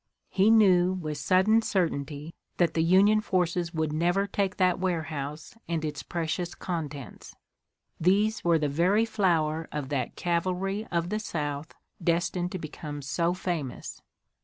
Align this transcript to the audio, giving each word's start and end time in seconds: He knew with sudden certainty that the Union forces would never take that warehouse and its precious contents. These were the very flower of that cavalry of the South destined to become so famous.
He 0.31 0.49
knew 0.49 0.93
with 0.93 1.19
sudden 1.19 1.61
certainty 1.61 2.33
that 2.57 2.73
the 2.73 2.81
Union 2.81 3.21
forces 3.21 3.71
would 3.71 3.93
never 3.93 4.25
take 4.25 4.57
that 4.57 4.79
warehouse 4.79 5.55
and 5.67 5.85
its 5.85 6.01
precious 6.01 6.55
contents. 6.55 7.35
These 7.99 8.43
were 8.43 8.57
the 8.57 8.67
very 8.67 9.05
flower 9.05 9.67
of 9.71 9.89
that 9.89 10.15
cavalry 10.15 10.87
of 10.89 11.09
the 11.09 11.19
South 11.19 11.75
destined 12.03 12.51
to 12.53 12.57
become 12.57 13.03
so 13.03 13.35
famous. 13.35 14.01